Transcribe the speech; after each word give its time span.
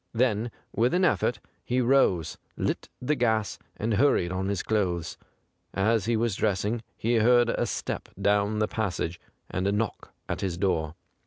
Then 0.15 0.49
with 0.75 0.95
an 0.95 1.05
effort 1.05 1.39
he 1.63 1.79
rose, 1.79 2.39
lit 2.57 2.89
the 2.99 3.13
gas, 3.13 3.59
and 3.77 3.93
hurried 3.93 4.31
on 4.31 4.47
his 4.47 4.63
clothes. 4.63 5.15
As 5.75 6.05
he 6.05 6.17
was 6.17 6.35
dressing, 6.35 6.81
he 6.97 7.17
heard 7.17 7.49
a 7.49 7.67
step 7.67 8.09
down 8.19 8.57
the 8.57 8.67
passage 8.67 9.21
and 9.51 9.67
a 9.67 9.71
knock 9.71 10.11
at 10.27 10.41
his 10.41 10.57
door. 10.57 10.95